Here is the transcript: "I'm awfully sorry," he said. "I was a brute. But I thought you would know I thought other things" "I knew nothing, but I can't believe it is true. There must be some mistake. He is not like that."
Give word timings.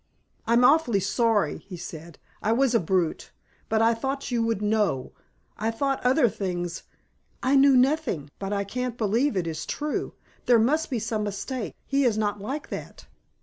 "I'm 0.47 0.65
awfully 0.65 0.99
sorry," 0.99 1.59
he 1.59 1.77
said. 1.77 2.17
"I 2.41 2.53
was 2.53 2.73
a 2.73 2.79
brute. 2.79 3.29
But 3.69 3.83
I 3.83 3.93
thought 3.93 4.31
you 4.31 4.41
would 4.41 4.59
know 4.59 5.13
I 5.59 5.69
thought 5.69 6.03
other 6.03 6.27
things" 6.27 6.81
"I 7.43 7.55
knew 7.55 7.77
nothing, 7.77 8.31
but 8.39 8.51
I 8.51 8.63
can't 8.63 8.97
believe 8.97 9.37
it 9.37 9.45
is 9.45 9.63
true. 9.63 10.15
There 10.47 10.57
must 10.57 10.89
be 10.89 10.97
some 10.97 11.23
mistake. 11.23 11.75
He 11.85 12.03
is 12.03 12.17
not 12.17 12.41
like 12.41 12.69
that." 12.69 13.05